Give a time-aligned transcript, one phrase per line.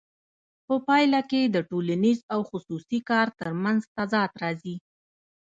[0.67, 4.75] په پایله کې د ټولنیز او خصوصي کار ترمنځ تضاد راځي